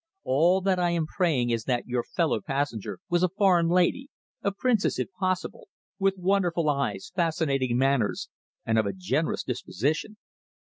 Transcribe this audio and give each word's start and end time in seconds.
All 0.23 0.61
that 0.61 0.79
I 0.79 0.89
am 0.89 1.05
praying 1.05 1.51
is 1.51 1.65
that 1.65 1.85
your 1.85 2.01
fellow 2.01 2.41
passenger 2.41 2.97
was 3.07 3.21
a 3.21 3.29
foreign 3.29 3.67
lady 3.67 4.09
a 4.41 4.51
princess, 4.51 4.97
if 4.97 5.11
possible 5.11 5.67
with 5.99 6.17
wonderful 6.17 6.71
eyes, 6.71 7.11
fascinating 7.15 7.77
manners, 7.77 8.27
and 8.65 8.79
of 8.79 8.87
a 8.87 8.93
generous 8.93 9.43
disposition." 9.43 10.17